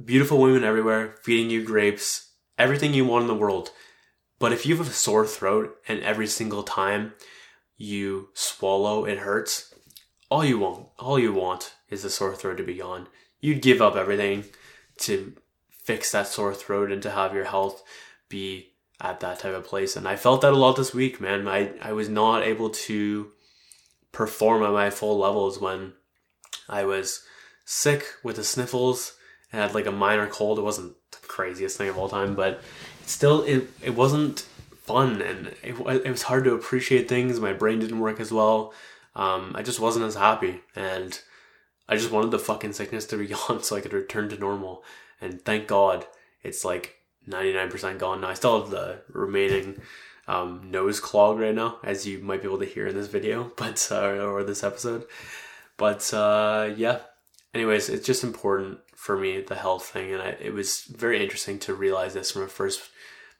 [0.04, 3.70] beautiful women everywhere, feeding you grapes, everything you want in the world.
[4.38, 7.12] But if you have a sore throat and every single time
[7.76, 9.74] you swallow it hurts,
[10.30, 13.09] all you want, all you want is the sore throat to be gone.
[13.40, 14.44] You'd give up everything
[14.98, 15.35] to
[15.70, 17.83] fix that sore throat and to have your health
[18.28, 19.96] be at that type of place.
[19.96, 21.48] And I felt that a lot this week, man.
[21.48, 23.33] I, I was not able to
[24.12, 25.94] perform at my full levels when
[26.68, 27.22] I was
[27.64, 29.14] sick with the sniffles
[29.52, 30.58] and had like a minor cold.
[30.58, 32.60] It wasn't the craziest thing of all time, but
[33.06, 34.40] still, it, it wasn't
[34.82, 37.38] fun and it, it was hard to appreciate things.
[37.40, 38.72] My brain didn't work as well.
[39.14, 41.20] Um, I just wasn't as happy and
[41.88, 44.84] I just wanted the fucking sickness to be gone so I could return to normal.
[45.20, 46.06] And thank God
[46.42, 46.96] it's like
[47.28, 48.28] 99% gone now.
[48.28, 49.80] I still have the remaining
[50.26, 53.52] um, nose clog right now, as you might be able to hear in this video,
[53.56, 55.06] but uh, or this episode.
[55.76, 57.00] But uh, yeah.
[57.52, 61.58] Anyways, it's just important for me the health thing, and I, it was very interesting
[61.60, 62.82] to realize this from a first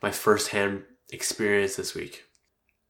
[0.03, 2.25] my first hand experience this week.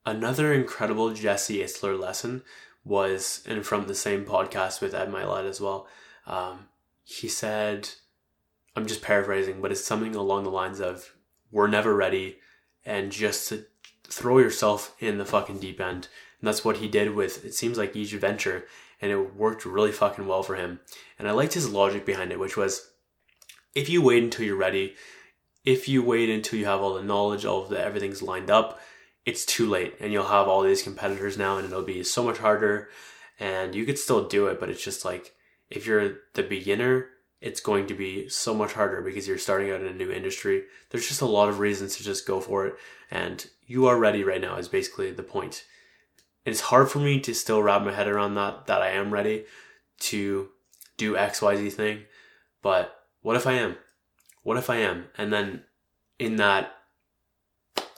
[0.05, 2.43] Another incredible Jesse Itzler lesson
[2.85, 5.89] was, and from the same podcast with Ed Mylett as well.
[6.25, 6.69] Um,
[7.03, 7.89] he said,
[8.73, 11.13] I'm just paraphrasing, but it's something along the lines of,
[11.51, 12.39] "We're never ready,"
[12.85, 13.65] and just to
[14.05, 16.07] throw yourself in the fucking deep end.
[16.41, 18.65] And that's what he did with it seems like each venture,
[18.99, 20.79] and it worked really fucking well for him.
[21.17, 22.89] And I liked his logic behind it, which was,
[23.73, 24.95] if you wait until you're ready,
[25.63, 28.79] if you wait until you have all the knowledge, all of the everything's lined up,
[29.25, 32.39] it's too late, and you'll have all these competitors now, and it'll be so much
[32.39, 32.89] harder.
[33.39, 35.33] And you could still do it, but it's just like
[35.69, 37.07] if you're the beginner
[37.41, 40.63] it's going to be so much harder because you're starting out in a new industry.
[40.91, 42.75] There's just a lot of reasons to just go for it.
[43.09, 45.65] And you are ready right now, is basically the point.
[46.45, 49.45] It's hard for me to still wrap my head around that, that I am ready
[49.99, 50.49] to
[50.97, 52.03] do XYZ thing.
[52.61, 53.77] But what if I am?
[54.43, 55.05] What if I am?
[55.17, 55.63] And then
[56.17, 56.73] in that,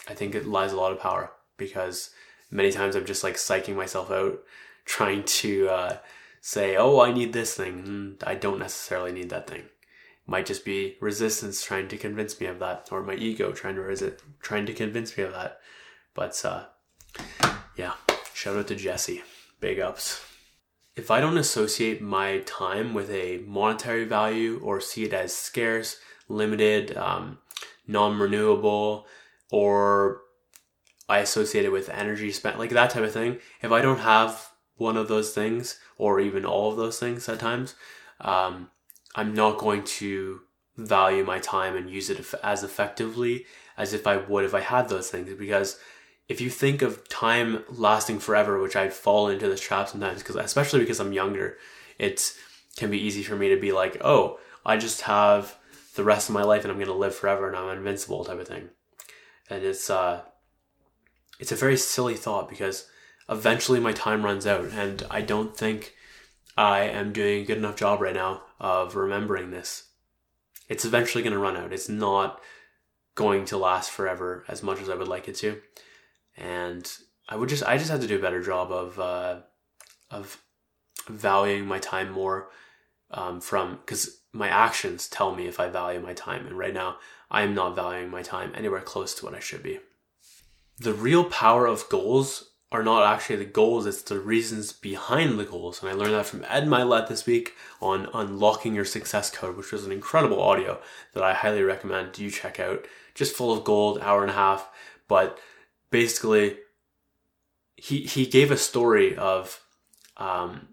[0.07, 2.09] I think it lies a lot of power because
[2.51, 4.39] many times I'm just like psyching myself out,
[4.85, 5.97] trying to, uh,
[6.45, 8.17] say, oh, I need this thing.
[8.19, 9.61] Mm, I don't necessarily need that thing.
[9.61, 13.75] It might just be resistance trying to convince me of that, or my ego trying
[13.75, 15.61] to resist, trying to convince me of that.
[16.13, 16.65] But uh,
[17.77, 17.93] yeah,
[18.43, 19.23] shout out to Jesse.
[19.61, 20.21] Big ups.
[20.97, 25.95] If I don't associate my time with a monetary value or see it as scarce,
[26.27, 27.37] limited, um,
[27.87, 29.07] non renewable,
[29.49, 30.23] or
[31.07, 34.49] I associate it with energy spent, like that type of thing, if I don't have
[34.75, 37.75] one of those things or even all of those things at times,
[38.19, 38.69] um,
[39.15, 40.41] I'm not going to
[40.75, 43.45] value my time and use it as effectively
[43.77, 45.33] as if I would if I had those things.
[45.33, 45.79] Because
[46.27, 50.35] if you think of time lasting forever, which I fall into this trap sometimes, because
[50.35, 51.57] especially because I'm younger,
[51.99, 52.33] it
[52.75, 55.57] can be easy for me to be like, oh, I just have
[55.95, 58.39] the rest of my life and I'm going to live forever and I'm invincible type
[58.39, 58.69] of thing.
[59.49, 60.21] And it's uh,
[61.39, 62.87] it's a very silly thought because
[63.29, 65.93] eventually my time runs out and I don't think
[66.57, 69.89] I am doing a good enough job right now of remembering this.
[70.69, 71.73] It's eventually going to run out.
[71.73, 72.41] It's not
[73.15, 75.61] going to last forever as much as I would like it to.
[76.37, 76.91] And
[77.29, 79.37] I would just I just have to do a better job of uh,
[80.11, 80.41] of
[81.07, 82.49] valuing my time more
[83.11, 86.97] um, from because my actions tell me if I value my time, and right now
[87.29, 89.79] I am not valuing my time anywhere close to what I should be.
[90.79, 95.45] The real power of goals are not actually the goals, it's the reasons behind the
[95.45, 95.81] goals.
[95.81, 99.71] And I learned that from Ed Mylett this week on Unlocking Your Success Code, which
[99.71, 100.81] was an incredible audio
[101.13, 102.87] that I highly recommend you check out.
[103.13, 104.69] Just full of gold, hour and a half.
[105.07, 105.37] But
[105.93, 106.57] basically,
[107.77, 109.61] he, he gave a story of
[110.17, 110.69] um,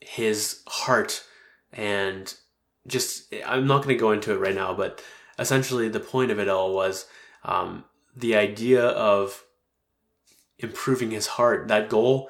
[0.00, 1.24] his heart
[1.72, 2.34] and
[2.88, 5.00] just, I'm not going to go into it right now, but
[5.38, 7.06] essentially the point of it all was
[7.44, 7.84] um,
[8.16, 9.44] the idea of
[10.58, 11.68] improving his heart.
[11.68, 12.28] That goal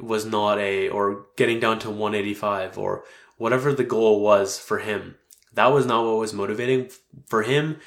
[0.00, 3.04] was not a, or getting down to 185 or
[3.38, 5.14] whatever the goal was for him.
[5.54, 6.90] That was not what was motivating.
[7.26, 7.78] For him,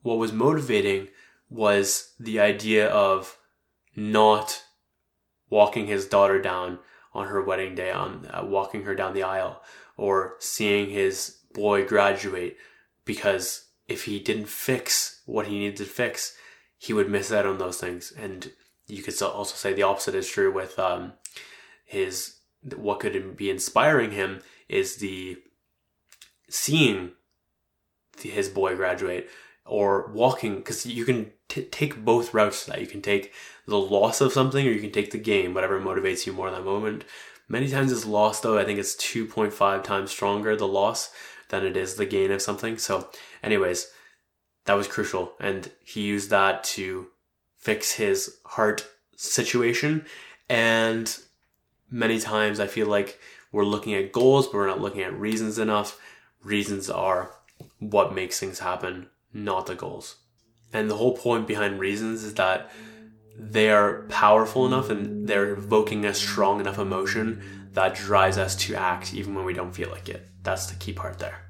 [0.00, 1.08] what was motivating
[1.50, 3.38] was the idea of
[3.96, 4.62] not
[5.50, 6.78] walking his daughter down
[7.14, 9.62] on her wedding day, on uh, walking her down the aisle,
[9.96, 12.56] or seeing his boy graduate,
[13.04, 16.36] because if he didn't fix what he needed to fix,
[16.76, 18.12] he would miss out on those things.
[18.16, 18.52] And
[18.86, 21.14] you could also say the opposite is true with um,
[21.84, 22.34] his
[22.76, 25.38] what could be inspiring him is the
[26.48, 27.12] seeing
[28.20, 29.28] his boy graduate
[29.64, 33.32] or walking because you can t- take both routes to that you can take
[33.66, 36.54] the loss of something or you can take the gain whatever motivates you more in
[36.54, 37.04] that moment
[37.48, 41.10] many times it's loss, though i think it's 2.5 times stronger the loss
[41.48, 43.08] than it is the gain of something so
[43.42, 43.88] anyways
[44.66, 47.08] that was crucial and he used that to
[47.58, 48.86] fix his heart
[49.18, 50.06] situation.
[50.48, 51.14] And
[51.90, 53.18] many times I feel like
[53.52, 56.00] we're looking at goals, but we're not looking at reasons enough.
[56.42, 57.34] Reasons are
[57.80, 60.16] what makes things happen, not the goals.
[60.72, 62.70] And the whole point behind reasons is that
[63.38, 68.74] they are powerful enough and they're evoking a strong enough emotion that drives us to
[68.74, 70.28] act even when we don't feel like it.
[70.42, 71.44] That's the key part there.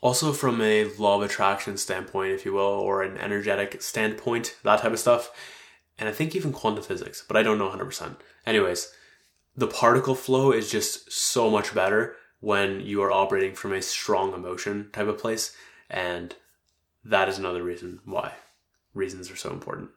[0.00, 4.80] Also, from a law of attraction standpoint, if you will, or an energetic standpoint, that
[4.80, 5.32] type of stuff,
[5.98, 8.16] and I think even quantum physics, but I don't know 100%.
[8.46, 8.92] Anyways,
[9.56, 14.34] the particle flow is just so much better when you are operating from a strong
[14.34, 15.56] emotion type of place,
[15.90, 16.36] and
[17.04, 18.34] that is another reason why
[18.96, 19.90] reasons are so important.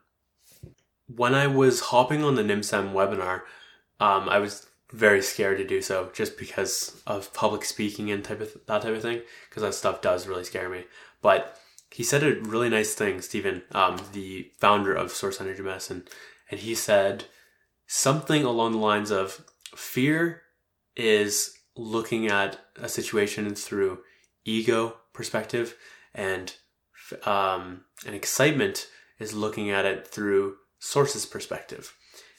[1.07, 3.41] When I was hopping on the NIMSAM webinar,
[3.99, 8.41] um, I was very scared to do so just because of public speaking and type
[8.41, 10.85] of that type of thing because that stuff does really scare me.
[11.21, 11.59] But
[11.91, 16.03] he said a really nice thing, Stephen, um, the founder of Source Energy Medicine,
[16.49, 17.25] and he said
[17.87, 20.43] something along the lines of fear
[20.95, 23.99] is looking at a situation through
[24.45, 25.75] ego perspective
[26.13, 26.55] and
[27.25, 28.87] um, and excitement
[29.19, 31.93] is looking at it through source's perspective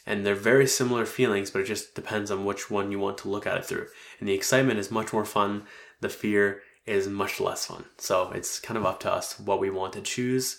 [0.06, 3.28] and they're very similar feelings, but it just depends on which one you want to
[3.28, 3.86] look at it through.
[4.18, 5.64] And the excitement is much more fun,
[6.00, 7.84] the fear is much less fun.
[7.98, 10.58] So it's kind of up to us what we want to choose.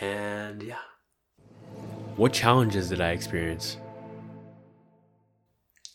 [0.00, 0.78] And yeah.
[2.16, 3.76] What challenges did I experience?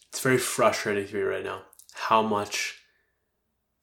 [0.09, 2.80] It's very frustrating to me right now how much.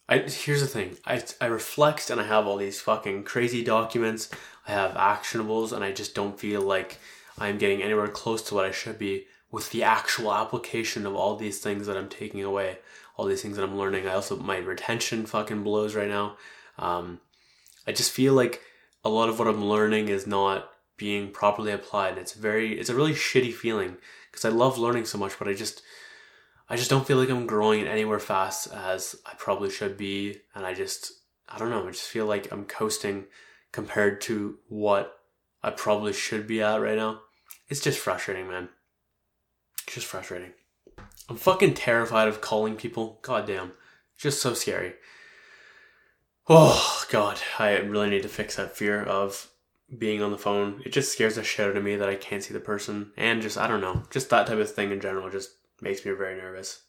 [0.09, 4.31] I, here's the thing I, I reflect and I have all these fucking crazy documents,
[4.67, 6.99] I have actionables, and I just don't feel like
[7.39, 11.37] I'm getting anywhere close to what I should be with the actual application of all
[11.37, 12.79] these things that I'm taking away,
[13.17, 14.07] all these things that I'm learning.
[14.07, 16.37] I also, my retention fucking blows right now.
[16.79, 17.21] Um,
[17.87, 18.63] I just feel like
[19.05, 22.19] a lot of what I'm learning is not being properly applied.
[22.19, 23.97] It's very, it's a really shitty feeling
[24.31, 25.83] because I love learning so much, but I just,
[26.71, 30.37] I just don't feel like I'm growing anywhere fast as I probably should be.
[30.55, 31.13] And I just,
[31.49, 33.25] I don't know, I just feel like I'm coasting
[33.73, 35.19] compared to what
[35.63, 37.21] I probably should be at right now.
[37.69, 38.69] It's just frustrating, man.
[39.87, 40.53] It's just frustrating.
[41.29, 43.19] I'm fucking terrified of calling people.
[43.23, 43.73] God damn.
[44.17, 44.95] Just so scary.
[46.49, 47.39] Oh, God.
[47.59, 49.51] I really need to fix that fear of
[49.97, 50.83] being on the phone.
[50.85, 53.13] It just scares the shit out of me that I can't see the person.
[53.17, 56.13] And just, I don't know, just that type of thing in general just makes me
[56.13, 56.83] very nervous.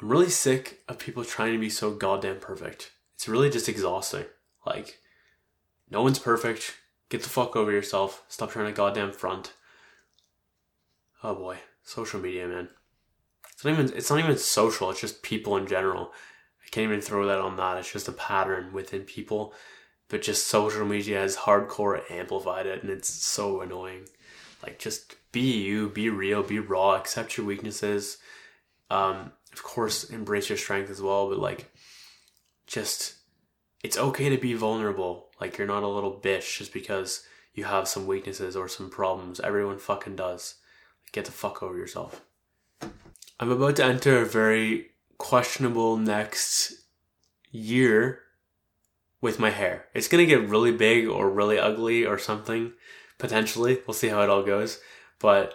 [0.00, 2.92] I'm really sick of people trying to be so goddamn perfect.
[3.14, 4.24] It's really just exhausting.
[4.66, 4.98] Like,
[5.90, 6.74] no one's perfect.
[7.08, 8.24] Get the fuck over yourself.
[8.28, 9.52] Stop trying to goddamn front.
[11.22, 12.68] Oh boy, social media, man.
[13.52, 14.90] It's not even it's not even social.
[14.90, 16.12] It's just people in general.
[16.64, 17.76] I can't even throw that on that.
[17.78, 19.54] It's just a pattern within people.
[20.08, 24.08] But just social media has hardcore amplified it, and it's so annoying.
[24.62, 28.18] Like just be you, be real, be raw, accept your weaknesses.
[28.90, 31.28] Um, of course, embrace your strength as well.
[31.28, 31.70] But like,
[32.66, 33.14] just
[33.82, 35.30] it's okay to be vulnerable.
[35.40, 39.40] Like you're not a little bitch just because you have some weaknesses or some problems.
[39.40, 40.56] Everyone fucking does.
[41.12, 42.22] Get the fuck over yourself.
[43.40, 46.72] I'm about to enter a very questionable next
[47.50, 48.20] year
[49.20, 49.86] with my hair.
[49.94, 52.72] It's gonna get really big or really ugly or something,
[53.18, 53.80] potentially.
[53.86, 54.80] We'll see how it all goes.
[55.22, 55.54] But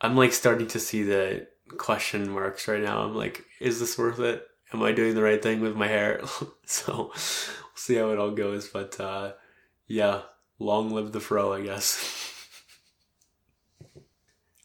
[0.00, 3.02] I'm like starting to see the question marks right now.
[3.02, 4.46] I'm like, is this worth it?
[4.72, 6.20] Am I doing the right thing with my hair?
[6.66, 8.68] so we'll see how it all goes.
[8.68, 9.32] But uh,
[9.86, 10.22] yeah,
[10.58, 12.34] long live the fro, I guess.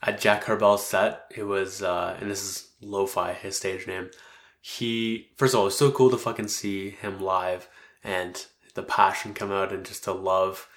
[0.04, 4.12] at Jack Carbell's set, it was, uh, and this is Lo-Fi, his stage name.
[4.60, 7.70] He, first of all, it was so cool to fucking see him live
[8.04, 10.68] and the passion come out and just the love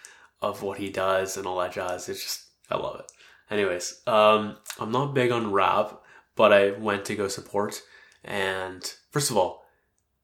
[0.41, 2.09] of what he does and all that jazz.
[2.09, 3.13] It's just, I love it.
[3.51, 6.01] Anyways, um, I'm not big on rap,
[6.35, 7.83] but I went to go support.
[8.25, 9.65] And first of all,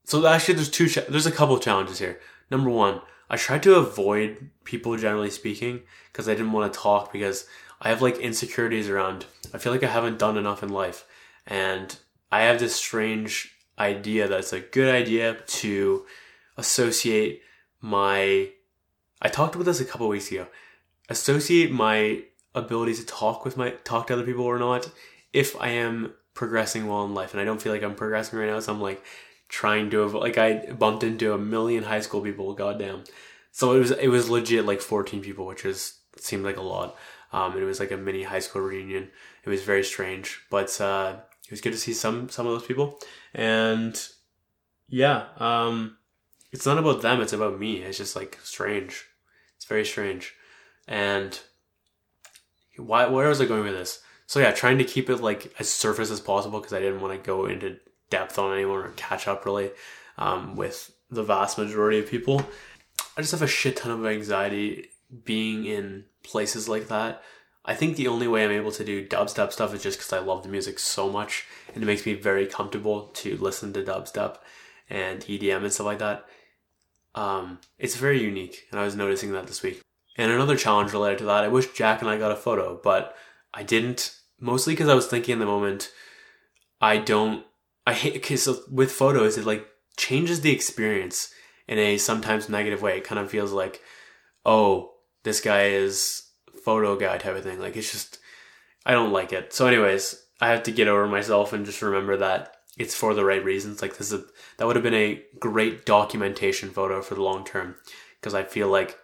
[0.04, 2.18] so actually there's two, cha- there's a couple of challenges here.
[2.50, 5.82] Number one, I tried to avoid people generally speaking
[6.12, 7.46] because I didn't want to talk because
[7.80, 9.24] I have like insecurities around.
[9.54, 11.06] I feel like I haven't done enough in life,
[11.46, 11.96] and
[12.30, 16.04] I have this strange idea that it's a good idea to
[16.56, 17.40] associate
[17.80, 18.50] my.
[19.20, 20.46] I talked about this a couple weeks ago.
[21.08, 22.24] Associate my
[22.54, 24.90] ability to talk with my talk to other people or not
[25.32, 28.48] if I am progressing well in life, and I don't feel like I'm progressing right
[28.48, 28.60] now.
[28.60, 29.02] So I'm like
[29.48, 32.54] trying to avoid like I bumped into a million high school people.
[32.54, 33.04] Goddamn.
[33.50, 36.96] So it was it was legit like 14 people, which is seemed like a lot.
[37.32, 39.08] Um, and it was like a mini high school reunion.
[39.44, 42.66] It was very strange, but uh, it was good to see some some of those
[42.66, 42.98] people.
[43.34, 44.00] And
[44.88, 45.96] yeah, um,
[46.50, 47.82] it's not about them; it's about me.
[47.82, 49.06] It's just like strange.
[49.56, 50.34] It's very strange.
[50.86, 51.38] And
[52.76, 53.06] why?
[53.06, 54.00] Where was I going with this?
[54.26, 57.20] So yeah, trying to keep it like as surface as possible because I didn't want
[57.20, 57.78] to go into
[58.10, 59.70] depth on anyone or catch up really
[60.18, 62.44] um, with the vast majority of people.
[63.16, 64.88] I just have a shit ton of anxiety
[65.24, 67.22] being in places like that.
[67.64, 70.18] I think the only way I'm able to do dubstep stuff is just because I
[70.18, 74.38] love the music so much and it makes me very comfortable to listen to dubstep
[74.90, 76.26] and EDM and stuff like that.
[77.14, 79.82] Um, it's very unique, and I was noticing that this week.
[80.16, 83.16] And another challenge related to that, I wish Jack and I got a photo, but
[83.54, 84.16] I didn't.
[84.38, 85.90] Mostly because I was thinking in the moment,
[86.80, 87.44] I don't.
[87.86, 91.32] I hate because with photos, it like changes the experience
[91.68, 92.98] in a sometimes negative way.
[92.98, 93.80] It kind of feels like,
[94.44, 94.92] oh,
[95.22, 96.28] this guy is
[96.64, 97.60] photo guy type of thing.
[97.60, 98.18] Like it's just,
[98.84, 99.52] I don't like it.
[99.52, 103.24] So, anyways, I have to get over myself and just remember that it's for the
[103.24, 103.82] right reasons.
[103.82, 104.24] Like this is a,
[104.58, 107.76] that would have been a great documentation photo for the long term
[108.20, 108.98] because I feel like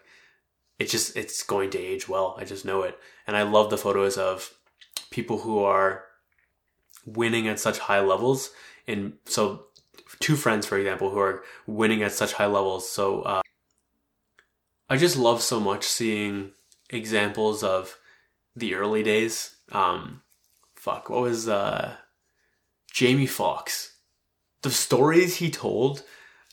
[0.79, 2.37] it just it's going to age well.
[2.39, 4.53] I just know it, and I love the photos of
[5.11, 6.05] people who are
[7.05, 8.51] winning at such high levels.
[8.87, 9.66] And so,
[10.20, 12.91] two friends, for example, who are winning at such high levels.
[12.91, 13.43] So, uh,
[14.89, 16.53] I just love so much seeing
[16.91, 17.99] examples of
[18.57, 19.57] the early days.
[19.72, 20.22] Um,
[20.76, 21.97] fuck, what was uh,
[22.93, 23.97] Jamie Foxx?
[24.62, 26.03] The stories he told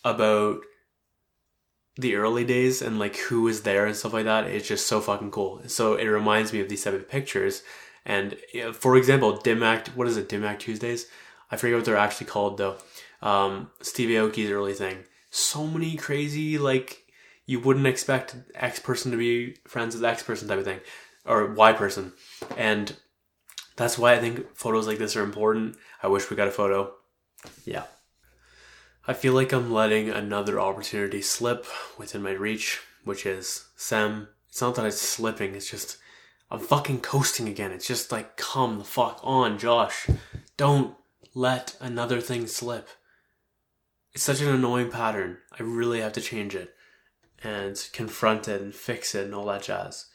[0.03, 0.61] about
[1.97, 4.99] the early days and like who was there and stuff like that it's just so
[4.99, 5.61] fucking cool.
[5.67, 7.63] So it reminds me of these type of pictures.
[8.05, 8.37] And
[8.73, 11.07] for example Dim Mak what is it Dim Mak tuesdays?
[11.49, 12.77] I forget what they're actually called though.
[13.21, 15.05] Um, steve aoki's early thing.
[15.29, 17.03] So many crazy like
[17.45, 20.81] you wouldn't expect x person to be friends with x person type of thing
[21.25, 22.13] or y person.
[22.57, 22.95] And
[23.77, 25.77] that's why i think photos like this are important.
[26.03, 26.93] I wish we got a photo.
[27.63, 27.83] Yeah
[29.07, 31.65] I feel like I'm letting another opportunity slip
[31.97, 34.29] within my reach, which is Sam.
[34.49, 35.97] It's not that it's slipping, it's just
[36.49, 37.71] I'm fucking coasting again.
[37.71, 40.07] It's just like, come the fuck on, Josh.
[40.57, 40.95] Don't
[41.33, 42.87] let another thing slip.
[44.13, 45.37] It's such an annoying pattern.
[45.57, 46.73] I really have to change it
[47.43, 50.05] and confront it and fix it and all that jazz.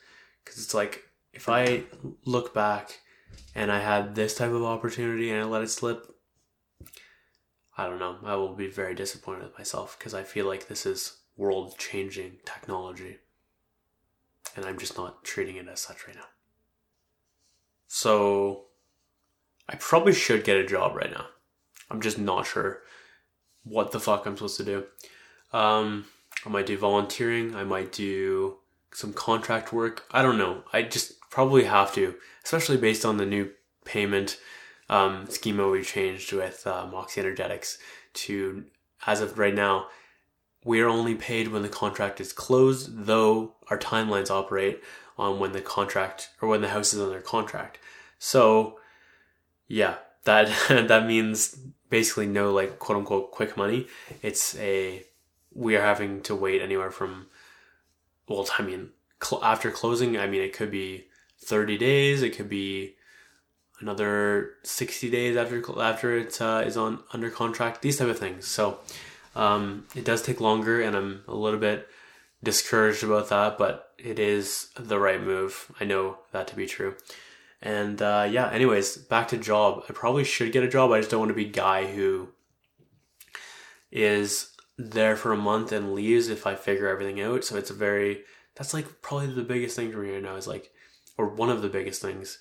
[0.44, 1.84] Because it's like, if I
[2.24, 3.00] look back
[3.54, 6.06] and I had this type of opportunity and I let it slip,
[7.80, 8.18] I don't know.
[8.26, 12.36] I will be very disappointed with myself because I feel like this is world changing
[12.44, 13.20] technology.
[14.54, 16.26] And I'm just not treating it as such right now.
[17.88, 18.66] So,
[19.66, 21.24] I probably should get a job right now.
[21.90, 22.82] I'm just not sure
[23.64, 24.84] what the fuck I'm supposed to do.
[25.54, 26.04] Um,
[26.44, 27.54] I might do volunteering.
[27.56, 28.58] I might do
[28.92, 30.04] some contract work.
[30.10, 30.64] I don't know.
[30.70, 32.14] I just probably have to,
[32.44, 33.52] especially based on the new
[33.86, 34.38] payment
[34.90, 37.78] um, schema we changed with uh, Moxie Energetics
[38.12, 38.64] to,
[39.06, 39.86] as of right now,
[40.64, 44.82] we are only paid when the contract is closed, though our timelines operate
[45.16, 47.78] on when the contract or when the house is under contract.
[48.18, 48.80] So,
[49.68, 50.48] yeah, that
[50.88, 51.56] that means
[51.88, 53.86] basically no like quote unquote quick money.
[54.22, 55.04] It's a
[55.54, 57.28] we are having to wait anywhere from
[58.28, 58.90] well, I mean,
[59.22, 61.06] cl- after closing, I mean it could be
[61.38, 62.96] thirty days, it could be
[63.80, 68.46] another 60 days after after it uh, is on under contract these type of things.
[68.46, 68.78] So
[69.34, 71.88] um, it does take longer and i'm a little bit
[72.42, 75.70] discouraged about that but it is the right move.
[75.80, 76.94] I know that to be true.
[77.62, 79.84] And uh, yeah anyways back to job.
[79.88, 80.92] I probably should get a job.
[80.92, 82.28] I just don't want to be guy who
[83.90, 87.44] is there for a month and leaves if i figure everything out.
[87.44, 88.22] So it's a very
[88.54, 90.70] that's like probably the biggest thing for me right now is like
[91.16, 92.38] or one of the biggest things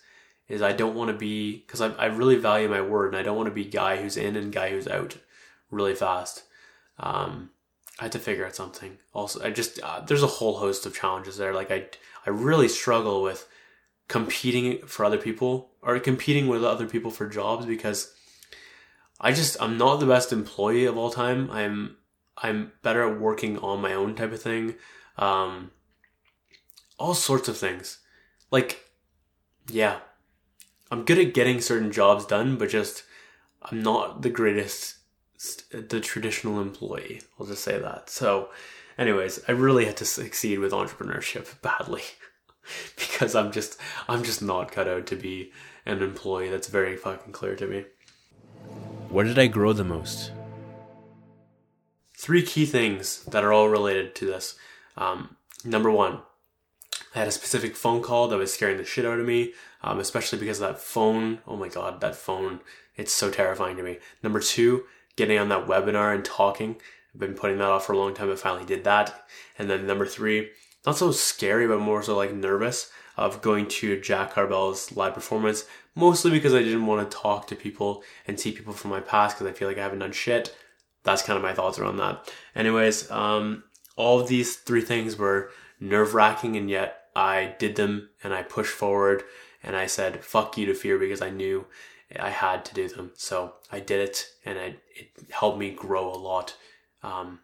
[0.50, 3.24] is I don't want to be because I, I really value my word and I
[3.24, 5.18] don't want to be guy who's in and guy who's out
[5.72, 6.44] really fast.
[7.00, 7.52] Um,
[8.00, 8.98] I had to figure out something.
[9.14, 11.54] Also, I just uh, there's a whole host of challenges there.
[11.54, 11.86] Like I
[12.26, 13.48] I really struggle with
[14.08, 18.14] competing for other people or competing with other people for jobs because
[19.22, 21.52] I just I'm not the best employee of all time.
[21.52, 21.98] I'm
[22.38, 24.76] I'm better at working on my own type of thing.
[25.18, 25.72] Um,
[26.98, 28.00] all sorts of things.
[28.50, 28.84] Like
[29.70, 30.00] yeah,
[30.92, 33.04] I'm good at getting certain jobs done, but just
[33.62, 34.98] I'm not the greatest,
[35.72, 37.22] the traditional employee.
[37.40, 38.10] I'll just say that.
[38.10, 38.50] So,
[38.98, 42.04] anyways, I really had to succeed with entrepreneurship badly
[42.96, 45.52] because I'm just I'm just not cut out to be
[45.86, 46.50] an employee.
[46.50, 47.86] That's very fucking clear to me.
[49.10, 50.32] Where did I grow the most?
[52.16, 54.56] Three key things that are all related to this.
[54.98, 56.20] Um, number one,
[57.16, 60.00] I had a specific phone call that was scaring the shit out of me, um,
[60.00, 61.40] especially because of that phone.
[61.48, 62.60] Oh my god, that phone.
[62.96, 63.98] It's so terrifying to me.
[64.22, 64.84] Number two,
[65.16, 66.76] getting on that webinar and talking.
[67.14, 69.26] I've been putting that off for a long time, but finally did that.
[69.58, 70.52] And then number three,
[70.86, 75.66] not so scary, but more so like nervous of going to Jack Carbell's live performance,
[75.96, 79.38] mostly because I didn't want to talk to people and see people from my past
[79.38, 80.56] because I feel like I haven't done shit.
[81.04, 82.32] That's kind of my thoughts around that.
[82.56, 83.64] Anyways, um,
[83.96, 88.44] all of these three things were nerve wracking, and yet I did them and I
[88.44, 89.24] pushed forward
[89.64, 91.66] and I said, fuck you to fear because I knew
[92.18, 93.12] I had to do them.
[93.16, 96.56] So I did it and it, it helped me grow a lot.
[97.04, 97.40] Um,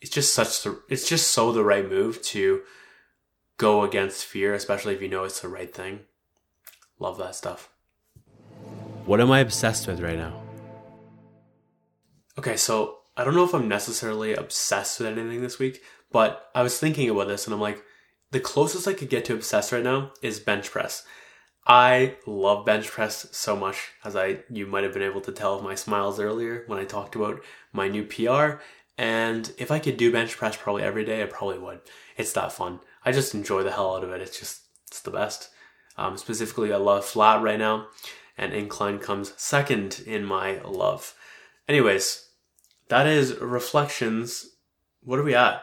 [0.00, 2.62] it's just such the, it's just so the right move to
[3.56, 6.00] go against fear, especially if you know it's the right thing.
[6.98, 7.70] Love that stuff.
[9.04, 10.42] What am I obsessed with right now?
[12.38, 15.82] Okay, so I don't know if I'm necessarily obsessed with anything this week,
[16.12, 17.82] but I was thinking about this and I'm like,
[18.30, 21.04] the closest I could get to obsessed right now is bench press.
[21.66, 25.60] I love bench press so much, as I you might have been able to tell
[25.60, 27.40] my smiles earlier when I talked about
[27.72, 28.62] my new PR.
[28.96, 31.80] And if I could do bench press probably every day, I probably would.
[32.16, 32.80] It's that fun.
[33.04, 34.22] I just enjoy the hell out of it.
[34.22, 35.50] It's just it's the best.
[35.96, 37.88] Um, specifically, I love flat right now,
[38.36, 41.14] and incline comes second in my love.
[41.68, 42.28] Anyways,
[42.88, 44.56] that is reflections.
[45.02, 45.62] What are we at?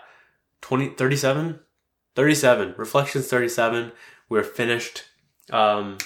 [0.61, 1.59] 20, 37?
[2.15, 2.75] 37.
[2.77, 3.91] Reflections 37.
[4.29, 5.03] We're finished.
[5.51, 5.97] Um,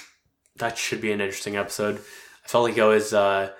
[0.56, 1.96] that should be an interesting episode.
[2.44, 3.52] I felt like it was uh,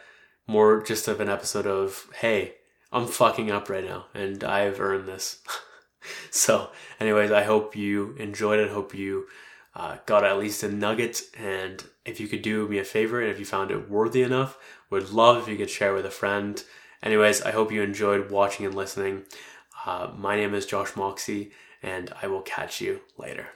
[0.46, 2.54] more just of an episode of, hey,
[2.92, 5.40] I'm fucking up right now and I've earned this.
[6.30, 8.70] so, anyways, I hope you enjoyed it.
[8.70, 9.26] Hope you
[9.74, 11.22] uh, got at least a nugget.
[11.38, 14.58] And if you could do me a favor and if you found it worthy enough,
[14.90, 16.62] would love if you could share with a friend.
[17.02, 19.22] Anyways, I hope you enjoyed watching and listening.
[19.86, 23.48] Uh, my name is Josh Moxie, and I will catch you later.